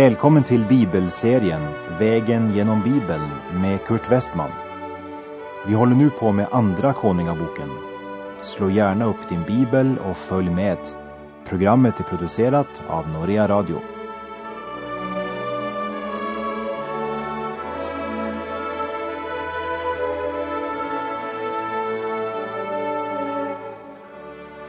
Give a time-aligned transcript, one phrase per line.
[0.00, 1.62] Välkommen till bibelserien
[1.98, 4.50] Vägen genom Bibeln med Kurt Westman.
[5.66, 7.68] Vi håller nu på med Andra Konungaboken.
[8.42, 10.78] Slå gärna upp din bibel och följ med.
[11.48, 13.80] Programmet är producerat av Norea Radio.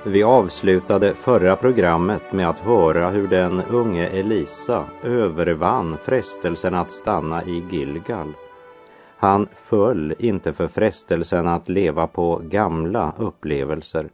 [0.05, 7.43] Vi avslutade förra programmet med att höra hur den unge Elisa övervann frestelsen att stanna
[7.43, 8.33] i Gilgal.
[9.17, 14.09] Han föll inte för frestelsen att leva på gamla upplevelser,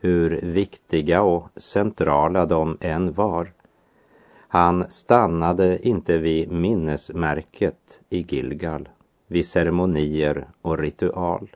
[0.00, 3.52] hur viktiga och centrala de än var.
[4.48, 8.88] Han stannade inte vid minnesmärket i Gilgal,
[9.28, 11.48] vid ceremonier och ritual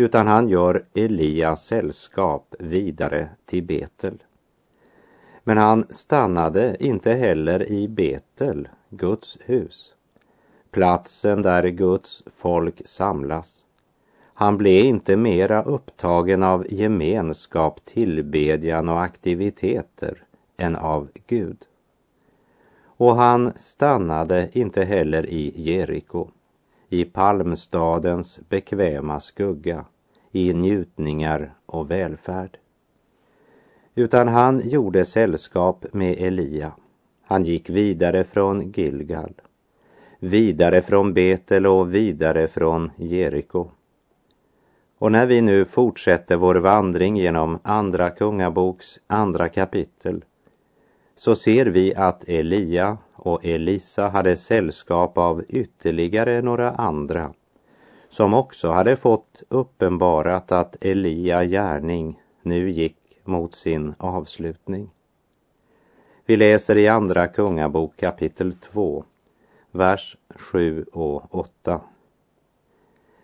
[0.00, 4.22] utan han gör Elias sällskap vidare till Betel.
[5.44, 9.94] Men han stannade inte heller i Betel, Guds hus,
[10.70, 13.64] platsen där Guds folk samlas.
[14.34, 20.24] Han blev inte mera upptagen av gemenskap, tillbedjan och aktiviteter
[20.56, 21.58] än av Gud.
[22.86, 26.30] Och han stannade inte heller i Jeriko
[26.92, 29.84] i palmstadens bekväma skugga,
[30.32, 32.58] i njutningar och välfärd.
[33.94, 36.72] Utan han gjorde sällskap med Elia.
[37.22, 39.34] Han gick vidare från Gilgal,
[40.18, 43.70] vidare från Betel och vidare från Jeriko.
[44.98, 50.24] Och när vi nu fortsätter vår vandring genom Andra Kungaboks andra kapitel
[51.14, 57.32] så ser vi att Elia och Elisa hade sällskap av ytterligare några andra
[58.08, 64.90] som också hade fått uppenbarat att Elia gärning nu gick mot sin avslutning.
[66.26, 69.04] Vi läser i Andra Kungabok kapitel 2,
[69.70, 71.80] vers 7 och 8.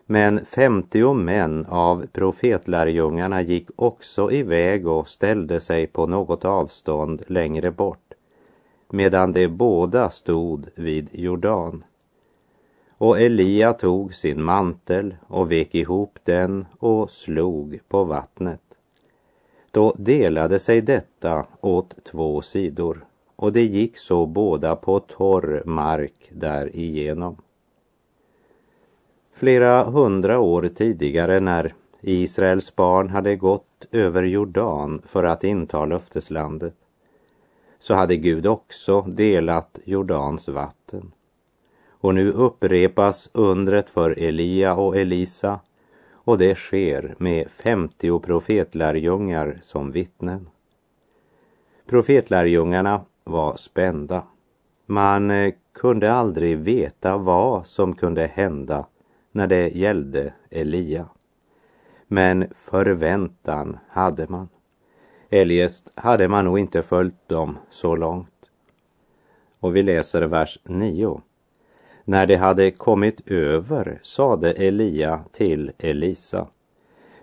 [0.06, 7.71] Men femtio män av profetlärjungarna gick också iväg och ställde sig på något avstånd längre
[7.71, 8.06] bort
[8.89, 11.85] medan de båda stod vid Jordan.
[12.99, 18.61] Och Elia tog sin mantel och vek ihop den och slog på vattnet.
[19.71, 23.05] Då delade sig detta åt två sidor
[23.37, 27.37] och det gick så båda på torr mark därigenom.
[29.33, 36.75] Flera hundra år tidigare när Israels barn hade gått över Jordan för att inta löfteslandet
[37.87, 41.13] så hade Gud också delat Jordans vatten.
[41.89, 45.61] Och nu upprepas undret för Elia och Elisa
[46.13, 50.49] och det sker med 50 profetlärjungar som vittnen.
[51.87, 54.23] Profetlärjungarna var spända.
[54.87, 58.87] Man eh, kunde aldrig veta vad som kunde hända
[59.33, 61.09] när det gällde Elia.
[62.07, 64.49] Men förväntan hade man.
[65.31, 68.28] Eljest hade man nog inte följt dem så långt.
[69.60, 71.20] Och vi läser vers 9.
[72.04, 76.47] När de hade kommit över sade Elia till Elisa.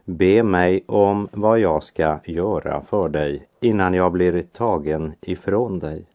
[0.05, 6.05] Be mig om vad jag ska göra för dig innan jag blir tagen ifrån dig.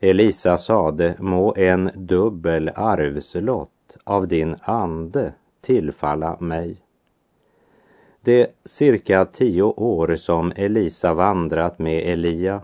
[0.00, 6.83] Elisa sade, må en dubbel arvslott av din ande tillfalla mig.
[8.24, 12.62] De cirka tio år som Elisa vandrat med Elia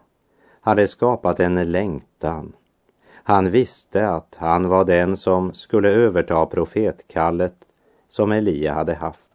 [0.60, 2.52] hade skapat en längtan.
[3.12, 7.54] Han visste att han var den som skulle överta profetkallet
[8.08, 9.30] som Elia hade haft.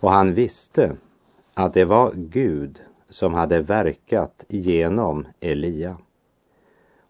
[0.00, 0.96] Och han visste
[1.54, 5.96] att det var Gud som hade verkat genom Elia.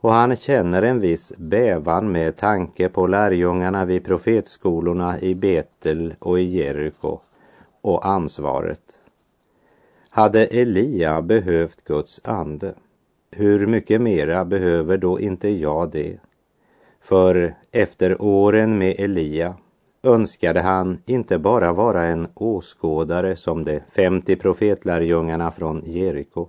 [0.00, 6.41] Och han känner en viss bävan med tanke på lärjungarna vid profetskolorna i Betel och
[6.41, 7.21] i Jeriko
[7.80, 9.00] och ansvaret.
[10.10, 12.74] Hade Elia behövt Guds ande,
[13.30, 16.18] hur mycket mera behöver då inte jag det?
[17.00, 19.54] För efter åren med Elia
[20.03, 26.48] önskade han inte bara vara en åskådare som de 50 profetlärjungarna från Jeriko.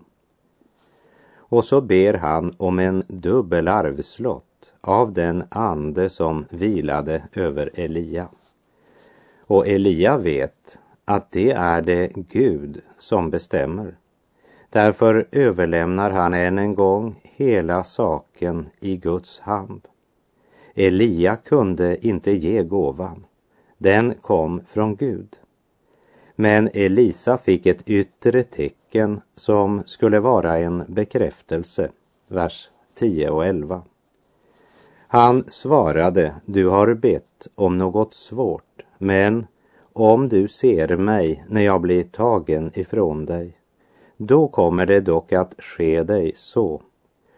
[1.35, 8.27] Och så ber han om en dubbel arvslott av den ande som vilade över Elia.
[9.47, 13.97] Och Elia vet att det är det Gud som bestämmer.
[14.69, 19.87] Därför överlämnar han än en gång hela saken i Guds hand.
[20.75, 23.25] Elia kunde inte ge gåvan.
[23.77, 25.37] Den kom från Gud.
[26.35, 31.91] Men Elisa fick ett yttre tecken som skulle vara en bekräftelse.
[32.27, 33.81] Vers 10 och 11.
[35.07, 39.47] Han svarade, du har bett om något svårt, men
[39.93, 43.57] om du ser mig när jag blir tagen ifrån dig,
[44.17, 46.81] då kommer det dock att ske dig så.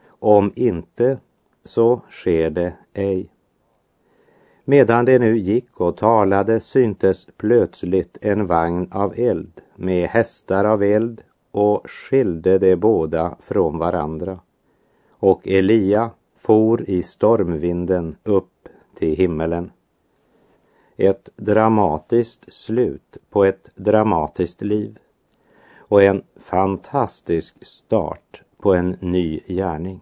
[0.08, 1.18] Om inte,
[1.64, 3.30] så sker det ej.
[4.66, 10.84] Medan det nu gick och talade syntes plötsligt en vagn av eld med hästar av
[10.84, 11.22] eld
[11.52, 14.40] och skilde de båda från varandra.
[15.20, 19.72] Och Elia for i stormvinden upp till himmelen.
[21.04, 24.98] Ett dramatiskt slut på ett dramatiskt liv
[25.78, 30.02] och en fantastisk start på en ny gärning.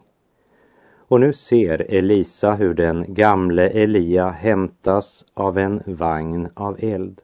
[0.98, 7.22] Och nu ser Elisa hur den gamle Elia hämtas av en vagn av eld.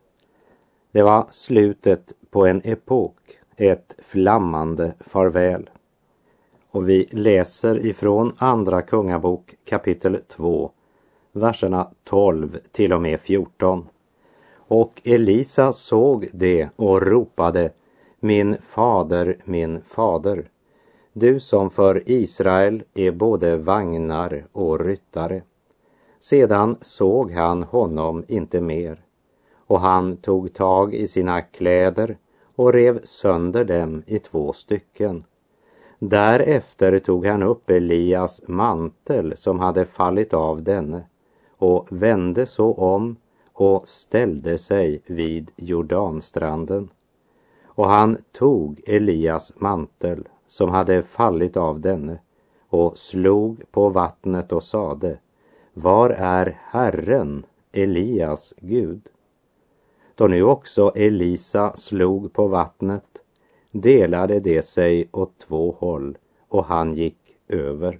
[0.92, 3.18] Det var slutet på en epok,
[3.56, 5.70] ett flammande farväl.
[6.72, 10.72] Och vi läser ifrån Andra Kungabok kapitel 2,
[11.40, 13.88] verserna 12 till och med 14.
[14.56, 17.72] Och Elisa såg det och ropade
[18.20, 20.50] Min fader, min fader
[21.20, 25.42] du som för Israel är både vagnar och ryttare.
[26.20, 29.02] Sedan såg han honom inte mer
[29.68, 32.18] och han tog tag i sina kläder
[32.56, 35.24] och rev sönder dem i två stycken.
[36.00, 41.04] Därefter tog han upp Elias mantel som hade fallit av denne
[41.58, 43.16] och vände så om
[43.54, 46.90] och ställde sig vid Jordanstranden.
[47.66, 52.20] Och han tog Elias mantel som hade fallit av denne
[52.70, 55.20] och slog på vattnet och sade
[55.74, 59.02] Var är Herren, Elias Gud?
[60.16, 63.04] Då nu också Elisa slog på vattnet
[63.72, 66.18] delade det sig åt två håll
[66.48, 67.18] och han gick
[67.48, 68.00] över.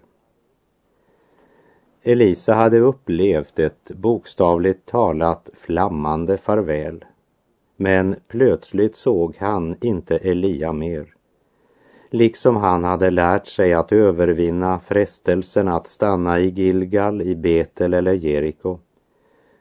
[2.08, 7.06] Elisa hade upplevt ett bokstavligt talat flammande farväl.
[7.76, 11.18] Men plötsligt såg han inte Elia mer
[12.10, 18.14] liksom han hade lärt sig att övervinna frestelsen att stanna i Gilgal, i Betel eller
[18.14, 18.80] Jeriko,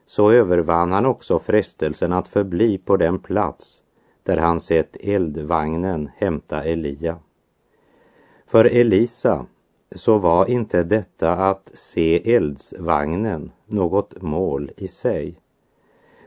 [0.06, 3.82] så övervann han också frestelsen att förbli på den plats
[4.22, 7.18] där han sett eldvagnen hämta Elia.
[8.46, 9.46] För Elisa
[9.94, 15.40] så var inte detta att se eldsvagnen något mål i sig.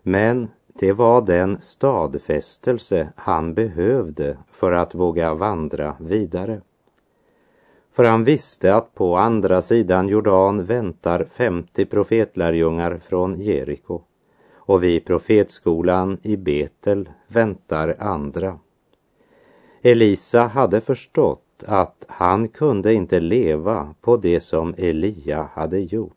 [0.03, 6.61] Men det var den stadfästelse han behövde för att våga vandra vidare.
[7.91, 14.01] För han visste att på andra sidan Jordan väntar 50 profetlärjungar från Jeriko
[14.53, 18.59] och vid profetskolan i Betel väntar andra.
[19.81, 26.13] Elisa hade förstått att han kunde inte leva på det som Elia hade gjort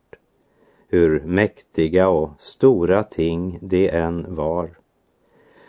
[0.93, 4.71] hur mäktiga och stora ting det än var.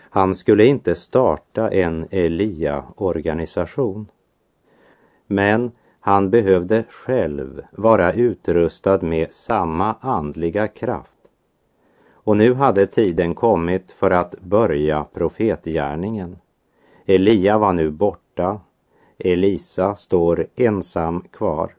[0.09, 4.05] Han skulle inte starta en Elia-organisation.
[5.27, 11.09] Men han behövde själv vara utrustad med samma andliga kraft.
[12.13, 16.37] Och nu hade tiden kommit för att börja profetgärningen.
[17.05, 18.59] Elia var nu borta.
[19.25, 21.75] Elisa står ensam kvar.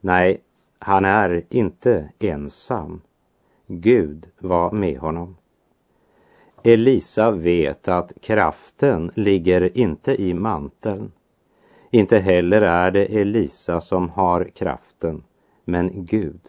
[0.00, 0.40] Nej,
[0.78, 3.00] han är inte ensam.
[3.66, 5.36] Gud var med honom.
[6.62, 11.12] Elisa vet att kraften ligger inte i manteln.
[11.90, 15.22] Inte heller är det Elisa som har kraften,
[15.64, 16.40] men Gud.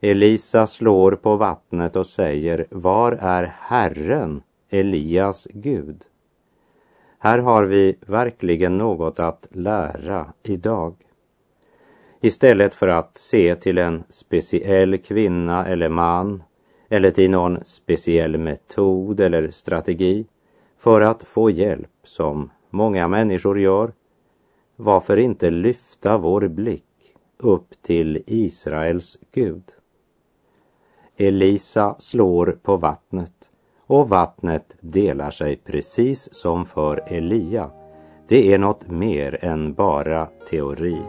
[0.00, 6.04] Elisa slår på vattnet och säger, var är Herren, Elias Gud?
[7.20, 10.94] Här har vi verkligen något att lära idag.
[12.20, 16.42] Istället för att se till en speciell kvinna eller man
[16.88, 20.26] eller till någon speciell metod eller strategi
[20.78, 23.92] för att få hjälp som många människor gör.
[24.76, 26.84] Varför inte lyfta vår blick
[27.36, 29.64] upp till Israels Gud?
[31.16, 33.47] Elisa slår på vattnet
[33.88, 37.70] och vattnet delar sig precis som för Elia.
[38.28, 41.02] Det är något mer än bara teori.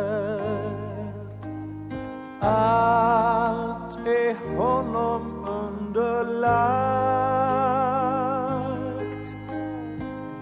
[2.40, 6.88] Allt är honom underlagt.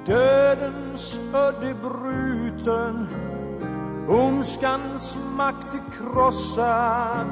[0.07, 1.77] Dödens udd
[2.67, 3.07] bruten,
[4.09, 7.27] ondskans makt är krossad.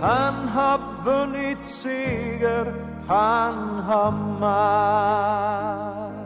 [0.00, 2.74] Han har vunnit seger,
[3.06, 6.16] han har makt.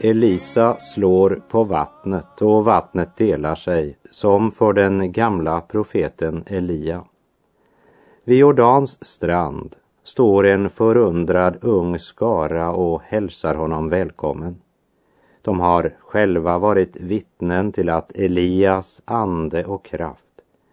[0.00, 7.04] Elisa slår på vattnet och vattnet delar sig som för den gamla profeten Elia.
[8.24, 14.63] Vid Jordans strand står en förundrad ung skara och hälsar honom välkommen.
[15.44, 20.24] De har själva varit vittnen till att Elias ande och kraft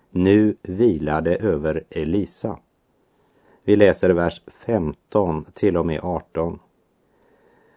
[0.10, 2.58] nu vilade över Elisa.
[3.64, 6.60] Vi läser vers 15 till och med 18.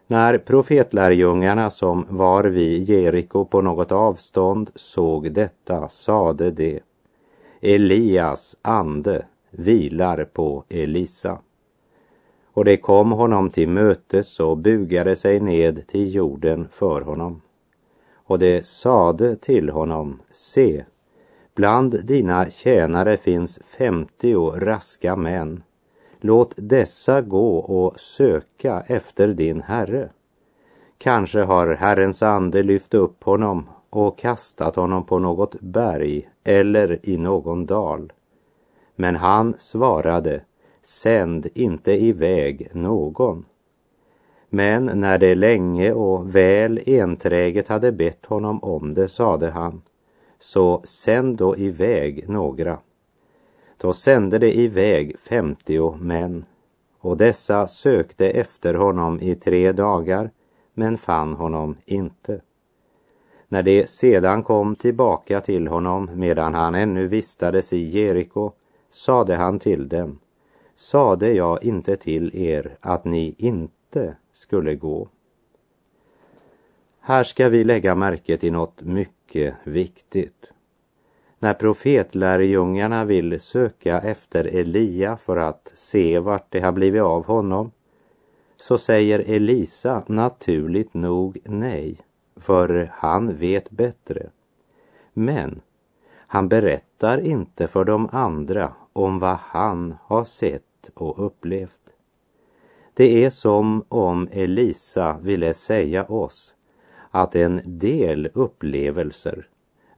[0.07, 6.81] När profetlärjungarna som var vid Jeriko på något avstånd såg detta sade de
[7.61, 11.39] Elias ande vilar på Elisa.
[12.55, 17.43] Och det kom honom till mötes och bugade sig ned till jorden för honom.
[18.15, 20.85] Och det sade till honom, se,
[21.55, 25.63] bland dina tjänare finns femtio raska män.
[26.21, 30.11] Låt dessa gå och söka efter din herre.
[30.99, 37.17] Kanske har Herrens ande lyft upp honom och kastat honom på något berg eller i
[37.17, 38.13] någon dal.
[38.97, 40.41] Men han svarade,
[40.87, 43.45] sänd inte iväg någon.
[44.49, 49.83] Men när det länge och väl enträget hade bett honom om det sade han,
[50.39, 52.79] så sänd då iväg några.
[53.77, 56.45] Då sände de iväg femtio män
[57.01, 60.31] och dessa sökte efter honom i tre dagar
[60.75, 62.41] men fann honom inte.
[63.49, 68.53] När de sedan kom tillbaka till honom medan han ännu vistades i Jeriko
[68.91, 70.19] sade han till dem,
[70.75, 75.09] sade jag inte till er att ni inte skulle gå?
[77.01, 80.53] Här ska vi lägga märke till något mycket viktigt.
[81.39, 87.71] När profetlärjungarna vill söka efter Elia för att se vart det har blivit av honom
[88.57, 91.97] så säger Elisa naturligt nog nej,
[92.37, 94.31] för han vet bättre.
[95.13, 95.61] Men
[96.15, 101.81] han berättar inte för de andra om vad han har sett och upplevt.
[102.95, 106.57] Det är som om Elisa ville säga oss
[107.11, 109.49] att en del upplevelser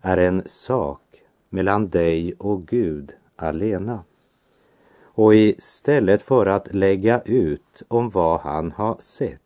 [0.00, 1.02] är en sak
[1.48, 4.04] mellan dig och Gud alena.
[5.02, 9.40] Och istället för att lägga ut om vad han har sett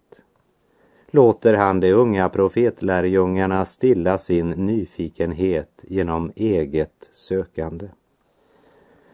[1.10, 7.88] låter han de unga profetlärjungarna stilla sin nyfikenhet genom eget sökande.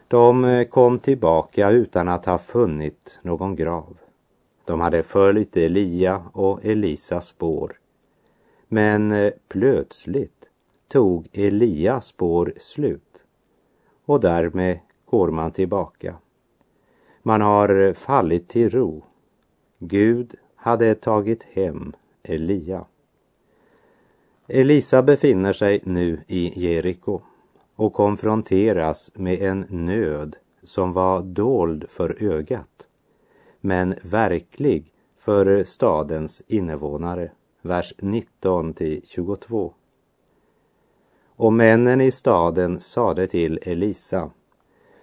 [0.09, 3.97] De eh, kom tillbaka utan att ha funnit någon grav.
[4.65, 7.79] De hade följt Elia och Elisas spår.
[8.67, 10.49] Men eh, plötsligt
[10.87, 13.23] tog Elias spår slut
[14.05, 16.15] och därmed går man tillbaka.
[17.23, 19.03] Man har eh, fallit till ro.
[19.79, 22.85] Gud hade tagit hem Elia.
[24.47, 27.21] Elisa befinner sig nu i Jeriko
[27.77, 32.87] och konfronteras med en nöd som var dold för ögat,
[33.61, 37.31] men verklig för stadens invånare.
[37.61, 39.73] Vers 19 till 22.
[41.35, 44.31] Och männen i staden sade till Elisa,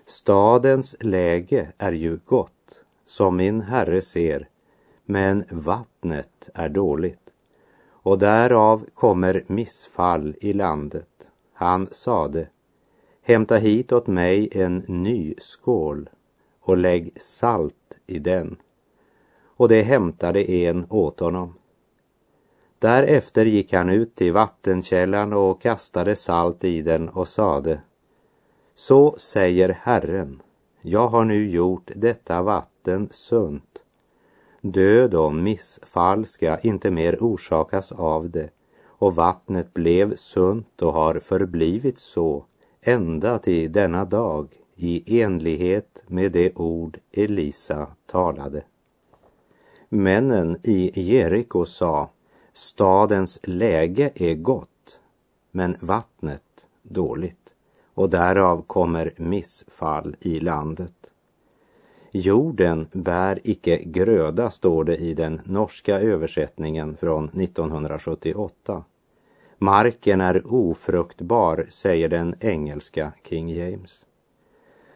[0.07, 4.49] stadens läge är ju gott, som min herre ser,
[5.05, 7.31] men vattnet är dåligt.
[7.89, 11.31] Och därav kommer missfall i landet.
[11.53, 12.49] Han sade,
[13.27, 16.11] hämta hit åt mig en ny skål
[16.61, 18.57] och lägg salt i den.
[19.57, 21.55] Och det hämtade en åt honom.
[22.79, 27.81] Därefter gick han ut till vattenkällan och kastade salt i den och sade
[28.75, 30.43] Så säger Herren,
[30.83, 33.83] jag har nu gjort detta vatten sunt.
[34.61, 38.51] Död och missfall ska inte mer orsakas av det
[38.85, 42.45] och vattnet blev sunt och har förblivit så
[42.85, 48.63] ända till denna dag i enlighet med det ord Elisa talade.
[49.89, 52.11] Männen i Jeriko sa,
[52.53, 55.01] stadens läge är gott,
[55.51, 57.55] men vattnet dåligt
[57.95, 61.11] och därav kommer missfall i landet.
[62.11, 68.85] Jorden bär icke gröda, står det i den norska översättningen från 1978.
[69.65, 74.07] Marken är ofruktbar, säger den engelska King James.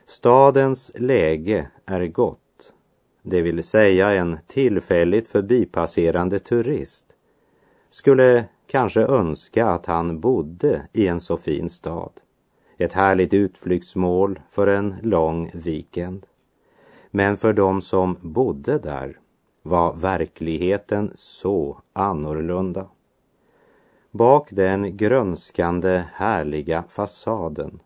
[0.06, 2.72] Stadens läge är gott,
[3.22, 7.06] det vill säga en tillfälligt förbipasserande turist
[7.90, 12.12] skulle kanske önska att han bodde i en så fin stad.
[12.78, 16.26] Ett härligt utflyktsmål för en lång weekend.
[17.10, 19.18] Men för dem som bodde där
[19.62, 22.88] var verkligheten så annorlunda.
[24.11, 27.81] Bak den grönskande härliga fasaden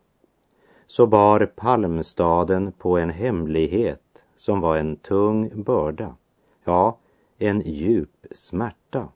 [0.86, 6.16] så bar palmstaden på en hemlighet som var en tung börda,
[6.64, 6.98] ja,
[7.38, 9.08] en djup smärta.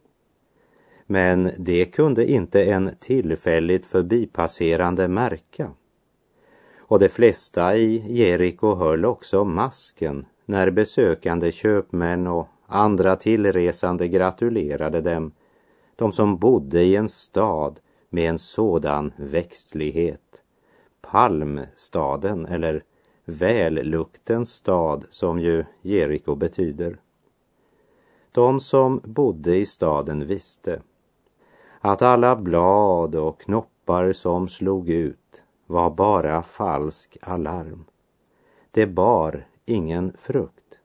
[1.07, 5.71] Men det kunde inte en tillfälligt förbipasserande märka.
[6.79, 15.01] Och de flesta i Jeriko höll också masken när besökande köpmän och andra tillresande gratulerade
[15.01, 15.33] dem,
[15.97, 20.43] de som bodde i en stad med en sådan växtlighet.
[21.01, 22.85] Palmstaden eller
[23.25, 26.99] välluktens stad som ju Jeriko betyder.
[28.33, 30.83] De som bodde i staden visste
[31.81, 37.85] att alla blad och knoppar som slog ut var bara falsk alarm.
[38.71, 40.79] Det bar ingen frukt.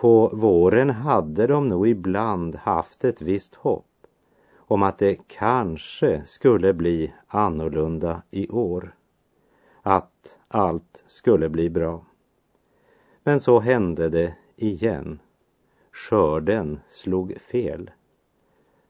[0.00, 4.06] På våren hade de nog ibland haft ett visst hopp
[4.56, 8.94] om att det kanske skulle bli annorlunda i år.
[9.82, 12.04] Att allt skulle bli bra.
[13.22, 15.20] Men så hände det igen.
[15.92, 17.90] Skörden slog fel.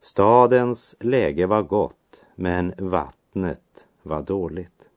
[0.01, 4.91] Stadens läge var gott, men vattnet var dåligt.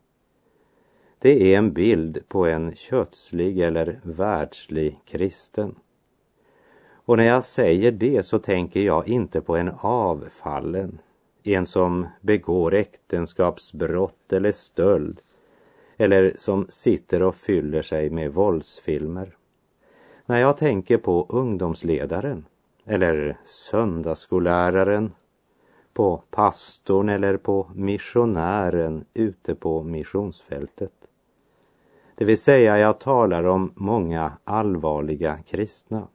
[1.20, 5.75] Det är en bild på en kötslig eller världslig kristen.
[7.05, 11.00] Och när jag säger det så tänker jag inte på en avfallen,
[11.43, 15.22] en som begår äktenskapsbrott eller stöld,
[15.98, 19.36] eller som sitter och fyller sig med våldsfilmer.
[20.25, 22.45] När jag tänker på ungdomsledaren,
[22.86, 25.12] eller söndagsskolläraren,
[25.93, 30.93] på pastorn eller på missionären ute på missionsfältet.
[32.15, 36.08] Det vill säga, jag talar om många allvarliga kristna.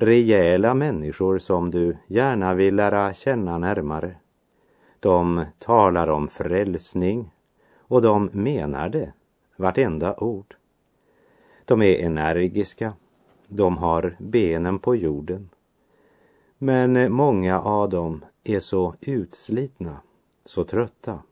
[0.00, 4.14] Rejäla människor som du gärna vill lära känna närmare.
[5.00, 7.30] De talar om frälsning
[7.78, 9.12] och de menar det,
[9.56, 10.56] vartenda ord.
[11.64, 12.92] De är energiska,
[13.48, 15.48] de har benen på jorden.
[16.58, 20.00] Men många av dem är så utslitna,
[20.44, 21.22] så trötta,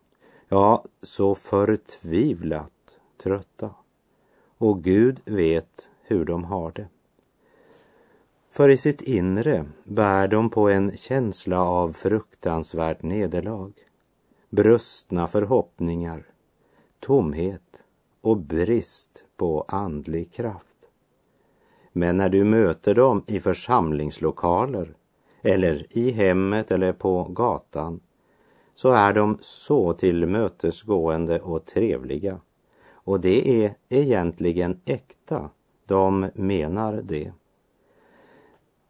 [0.48, 2.72] ja, så förtvivlat
[3.22, 3.70] trötta.
[4.59, 6.88] Och Gud vet hur de har det.
[8.57, 13.73] För i sitt inre bär de på en känsla av fruktansvärt nederlag,
[14.51, 16.27] brustna förhoppningar,
[17.01, 17.85] tomhet
[18.21, 20.77] och brist på andlig kraft.
[21.92, 24.97] Men när du möter dem i församlingslokaler
[25.42, 28.01] eller i hemmet eller på gatan
[28.75, 32.40] så är de så tillmötesgående och trevliga
[32.90, 35.51] och det är egentligen äkta.
[35.87, 37.33] De menar det.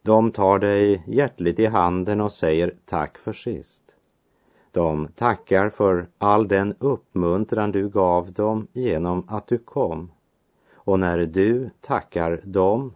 [0.07, 3.83] De tar dig hjärtligt i handen och säger tack för sist.
[4.71, 10.11] De tackar för all den uppmuntran du gav dem genom att du kom.
[10.75, 12.95] Och när du tackar dem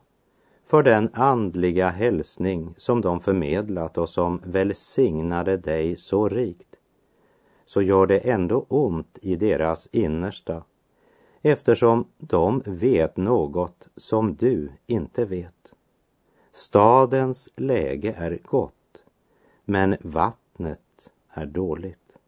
[0.66, 6.76] för den andliga hälsning som de förmedlat och som välsignade dig så rikt,
[7.66, 10.62] så gör det ändå ont i deras innersta
[11.42, 15.59] eftersom de vet något som du inte vet.
[16.60, 19.02] Stadens läge är gott,
[19.64, 22.18] men vattnet är dåligt.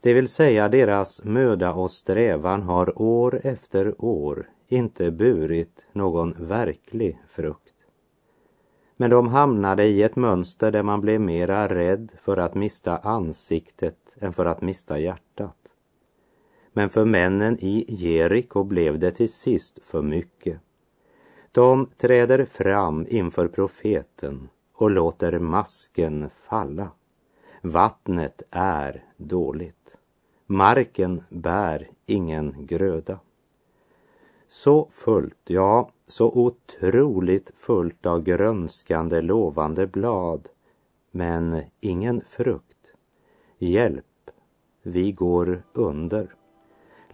[0.00, 7.18] Det vill säga deras möda och strävan har år efter år inte burit någon verklig
[7.28, 7.74] frukt.
[8.96, 14.16] Men de hamnade i ett mönster där man blev mera rädd för att mista ansiktet
[14.20, 15.74] än för att mista hjärtat.
[16.72, 20.60] Men för männen i Jeriko blev det till sist för mycket.
[21.52, 26.90] De träder fram inför profeten och låter masken falla.
[27.62, 29.96] Vattnet är dåligt.
[30.46, 33.18] Marken bär ingen gröda.
[34.48, 40.48] Så fullt, ja, så otroligt fullt av grönskande lovande blad,
[41.10, 42.92] men ingen frukt.
[43.58, 44.30] Hjälp,
[44.82, 46.34] vi går under.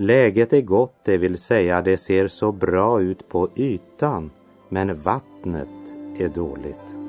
[0.00, 4.30] Läget är gott, det vill säga det ser så bra ut på ytan,
[4.68, 5.68] men vattnet
[6.18, 7.07] är dåligt.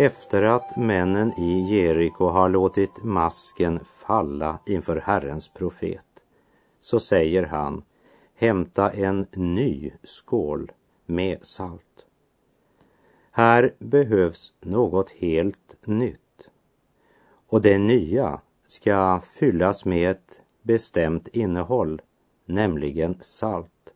[0.00, 6.06] Efter att männen i Jeriko har låtit masken falla inför Herrens profet
[6.80, 7.82] så säger han
[8.34, 10.72] hämta en ny skål
[11.06, 12.06] med salt.
[13.30, 16.48] Här behövs något helt nytt.
[17.48, 22.02] Och det nya ska fyllas med ett bestämt innehåll,
[22.44, 23.92] nämligen salt.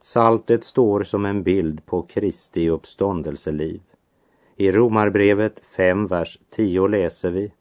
[0.00, 3.80] Saltet står som en bild på Kristi uppståndelseliv.
[4.56, 7.52] I Romarbrevet 5, vers 10 läser vi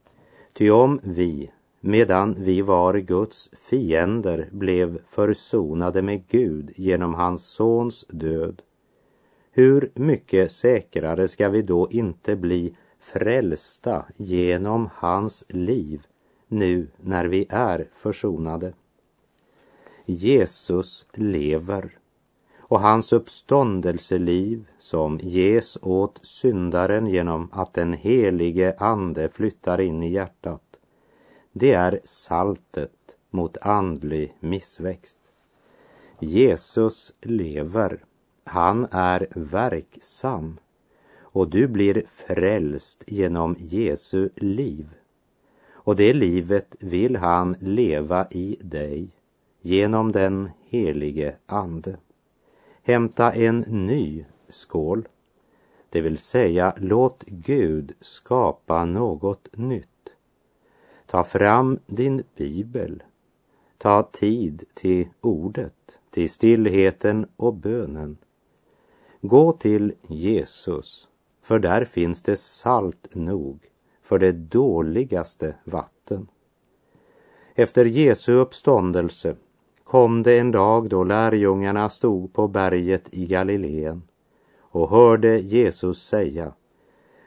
[0.53, 8.05] Ty om vi, medan vi var Guds fiender, blev försonade med Gud genom hans sons
[8.09, 8.61] död,
[9.51, 16.05] hur mycket säkrare ska vi då inte bli frälsta genom hans liv
[16.47, 18.73] nu när vi är försonade?
[20.05, 21.97] Jesus lever
[22.73, 30.11] och hans uppståndelseliv som ges åt syndaren genom att den helige ande flyttar in i
[30.11, 30.79] hjärtat.
[31.51, 35.19] Det är saltet mot andlig missväxt.
[36.19, 38.03] Jesus lever.
[38.43, 40.59] Han är verksam
[41.19, 44.93] och du blir frälst genom Jesu liv.
[45.73, 49.07] Och det livet vill han leva i dig
[49.61, 51.97] genom den helige Ande
[52.83, 55.07] hämta en ny skål.
[55.89, 59.87] Det vill säga, låt Gud skapa något nytt.
[61.05, 63.03] Ta fram din bibel.
[63.77, 68.17] Ta tid till ordet, till stillheten och bönen.
[69.21, 71.07] Gå till Jesus,
[71.41, 73.59] för där finns det salt nog
[74.01, 76.27] för det dåligaste vatten.
[77.55, 79.35] Efter Jesu uppståndelse
[79.93, 84.01] kom det en dag då lärjungarna stod på berget i Galileen
[84.59, 86.53] och hörde Jesus säga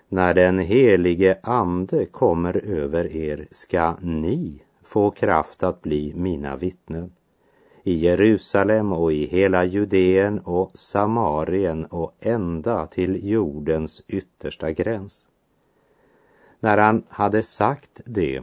[0.09, 7.13] när den helige ande kommer över er ska ni få kraft att bli mina vittnen
[7.83, 15.29] i Jerusalem och i hela Judeen och Samarien och ända till jordens yttersta gräns.
[16.61, 18.43] När han hade sagt det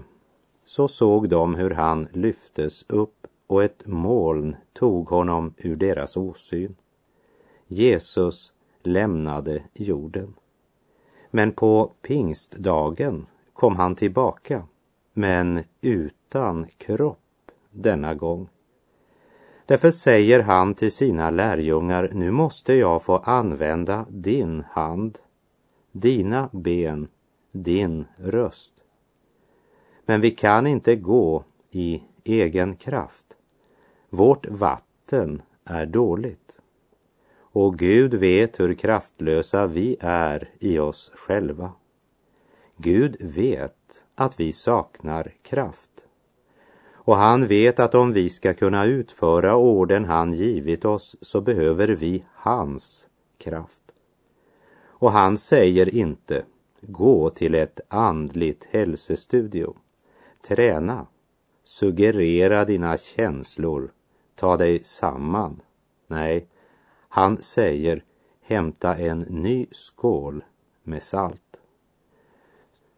[0.66, 6.76] så såg de hur han lyftes upp och ett moln tog honom ur deras åsyn.
[7.68, 8.54] Jesus
[8.84, 10.34] lämnade jorden.
[11.32, 14.68] Men på pingstdagen kom han tillbaka,
[15.14, 17.20] men utan kropp
[17.72, 18.50] denna gång.
[19.66, 25.20] Därför säger han till sina lärjungar, nu måste jag få använda din hand,
[25.92, 27.08] dina ben,
[27.52, 28.74] din röst.
[30.06, 33.33] Men vi kan inte gå i egen kraft.
[34.15, 36.60] Vårt vatten är dåligt.
[37.39, 41.71] Och Gud vet hur kraftlösa vi är i oss själva.
[42.78, 45.89] Gud vet att vi saknar kraft.
[46.93, 51.88] Och han vet att om vi ska kunna utföra orden han givit oss så behöver
[51.88, 53.84] vi hans kraft.
[54.84, 56.45] Och han säger inte
[56.82, 59.76] gå till ett andligt hälsostudio,
[60.47, 61.08] träna,
[61.63, 63.91] suggerera dina känslor
[64.36, 65.62] ta dig samman.
[66.08, 66.48] Nej,
[67.10, 68.04] han säger
[68.41, 70.43] hämta en ny skål
[70.84, 71.60] med salt.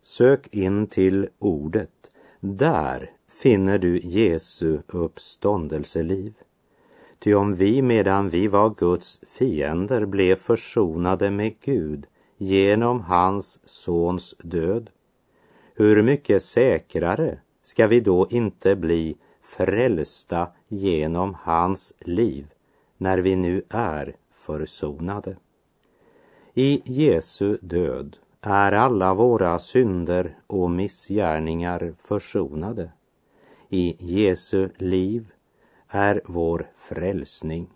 [0.01, 2.11] Sök in till ordet.
[2.39, 6.33] Där finner du Jesu uppståndelseliv.
[7.19, 14.35] Ty om vi medan vi var Guds fiender blev försonade med Gud genom hans sons
[14.39, 14.89] död,
[15.75, 22.47] hur mycket säkrare ska vi då inte bli frälsta genom hans liv
[22.97, 25.37] när vi nu är försonade.
[26.53, 32.91] I Jesu död är alla våra synder och missgärningar försonade.
[33.69, 35.31] I Jesu liv
[35.87, 37.67] är vår frälsning,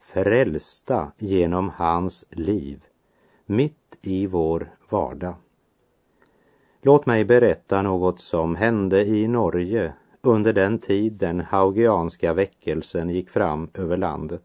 [0.00, 2.84] frälsta genom hans liv,
[3.46, 5.34] mitt i vår vardag.
[6.82, 9.92] Låt mig berätta något som hände i Norge
[10.26, 14.42] under den tid den haugianska väckelsen gick fram över landet.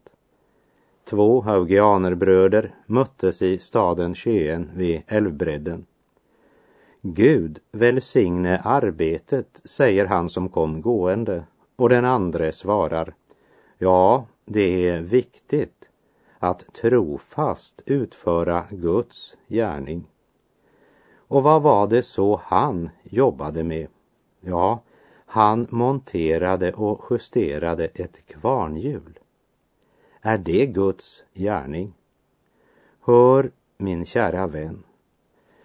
[1.04, 5.86] Två haugianerbröder möttes i staden Skien vid älvbredden.
[7.00, 11.44] Gud välsigne arbetet, säger han som kom gående
[11.76, 13.14] och den andre svarar
[13.78, 15.88] Ja, det är viktigt
[16.38, 20.06] att trofast utföra Guds gärning.
[21.16, 23.88] Och vad var det så han jobbade med?
[24.40, 24.82] Ja,
[25.32, 29.18] han monterade och justerade ett kvarnhjul.
[30.20, 31.92] Är det Guds gärning?
[33.00, 34.82] Hör, min kära vän.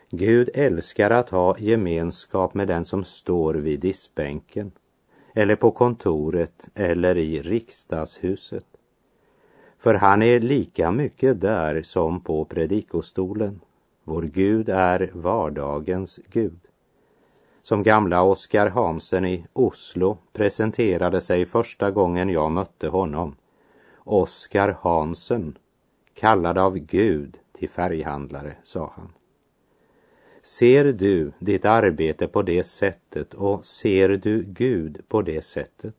[0.10, 4.72] Gud älskar att ha gemenskap med den som står vid diskbänken
[5.36, 8.66] eller på kontoret eller i riksdagshuset.
[9.80, 13.60] För han är lika mycket där som på predikostolen.
[14.04, 16.67] Vår Gud är vardagens Gud.
[17.68, 23.36] Som gamla Oskar Hansen i Oslo presenterade sig första gången jag mötte honom.
[23.98, 25.58] Oskar Hansen,
[26.14, 29.14] kallad av Gud till färghandlare, sa han.
[30.42, 35.96] Ser du ditt arbete på det sättet och ser du Gud på det sättet,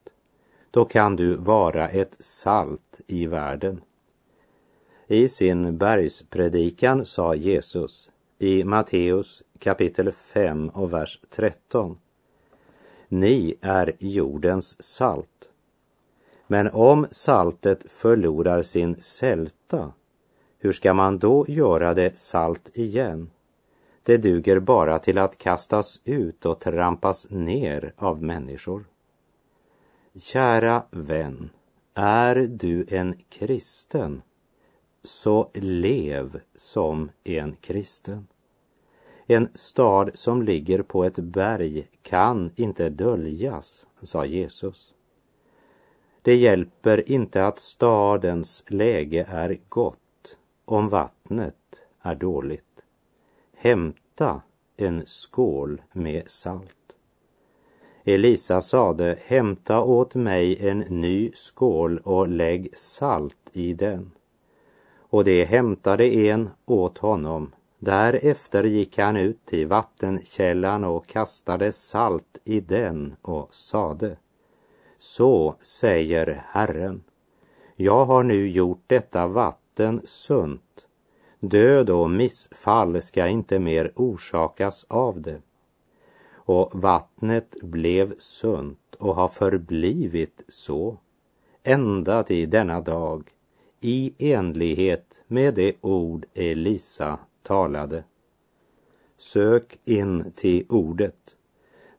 [0.71, 3.81] då kan du vara ett salt i världen.
[5.07, 11.99] I sin bergspredikan sa Jesus i Matteus kapitel 5 och vers 13.
[13.09, 15.49] Ni är jordens salt.
[16.47, 19.93] Men om saltet förlorar sin sälta,
[20.59, 23.31] hur ska man då göra det salt igen?
[24.03, 28.85] Det duger bara till att kastas ut och trampas ner av människor.
[30.19, 31.51] Kära vän,
[31.95, 34.23] är du en kristen,
[35.03, 38.27] så lev som en kristen.
[39.27, 44.95] En stad som ligger på ett berg kan inte döljas, sa Jesus.
[46.23, 52.83] Det hjälper inte att stadens läge är gott om vattnet är dåligt.
[53.57, 54.43] Hämta
[54.77, 56.75] en skål med salt.
[58.05, 64.11] Elisa sade, hämta åt mig en ny skål och lägg salt i den.
[65.11, 67.53] Och det hämtade en åt honom.
[67.79, 74.17] Därefter gick han ut till vattenkällan och kastade salt i den och sade,
[74.99, 77.05] så säger Herren,
[77.77, 80.87] jag har nu gjort detta vatten sunt
[81.41, 85.43] Död och missfall ska inte mer orsakas av det.
[86.33, 90.99] Och vattnet blev sunt och har förblivit så
[91.63, 93.31] ända till denna dag
[93.81, 98.05] i enlighet med det ord Elisa talade.
[99.17, 101.37] Sök in till ordet.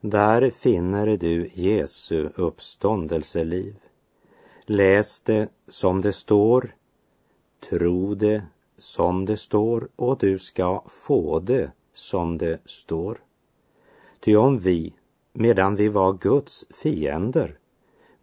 [0.02, 3.76] Där finner du Jesu uppståndelseliv.
[4.65, 6.76] Läs det som det står,
[7.70, 8.44] tro det
[8.78, 13.24] som det står och du ska få det som det står.
[14.20, 14.94] Ty om vi,
[15.34, 17.59] medan vi var Guds fiender,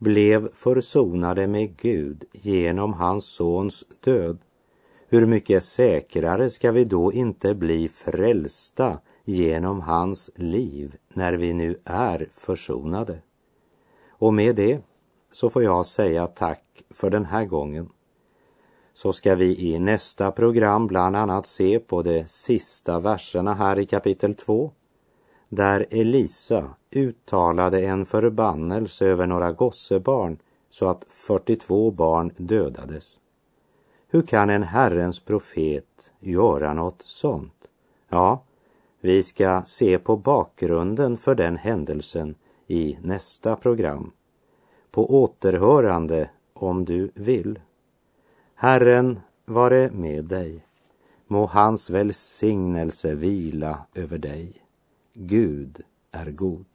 [0.06, 4.38] blev försonade med Gud genom hans sons död,
[5.08, 11.80] hur mycket säkrare ska vi då inte bli frälsta genom hans liv när vi nu
[11.84, 13.18] är försonade?
[14.08, 14.80] Och med det
[15.32, 17.88] så får jag säga tack för den här gången.
[18.94, 23.86] Så ska vi i nästa program bland annat se på de sista verserna här i
[23.86, 24.72] kapitel 2
[25.48, 30.38] där Elisa uttalade en förbannelse över några gossebarn
[30.70, 33.18] så att 42 barn dödades.
[34.08, 37.68] Hur kan en Herrens profet göra något sånt?
[38.08, 38.42] Ja,
[39.00, 42.34] vi ska se på bakgrunden för den händelsen
[42.66, 44.12] i nästa program.
[44.90, 47.60] På återhörande om du vill.
[48.54, 50.66] Herren vare med dig.
[51.26, 54.65] Må hans välsignelse vila över dig.
[55.18, 56.66] Gud är god.